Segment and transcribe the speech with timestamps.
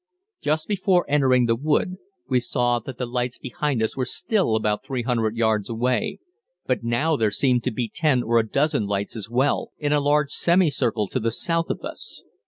[0.41, 1.97] Just before entering the wood
[2.27, 6.17] we saw that the lights behind us were still about 300 yards away,
[6.65, 9.99] but now there seemed to be ten or a dozen lights as well, in a
[10.01, 12.23] large semicircle to the south of us.